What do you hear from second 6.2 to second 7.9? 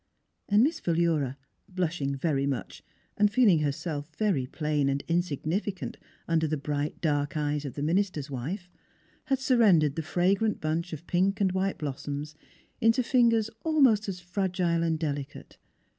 under the bright dark eyes of the